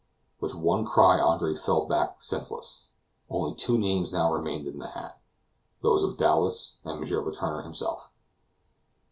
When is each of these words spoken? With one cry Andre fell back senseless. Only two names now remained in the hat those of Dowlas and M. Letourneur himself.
With 0.39 0.55
one 0.55 0.83
cry 0.83 1.19
Andre 1.19 1.53
fell 1.53 1.85
back 1.85 2.23
senseless. 2.23 2.85
Only 3.29 3.53
two 3.53 3.77
names 3.77 4.11
now 4.11 4.33
remained 4.33 4.65
in 4.65 4.79
the 4.79 4.87
hat 4.87 5.21
those 5.83 6.01
of 6.01 6.17
Dowlas 6.17 6.77
and 6.83 6.99
M. 7.03 7.07
Letourneur 7.23 7.61
himself. 7.61 8.09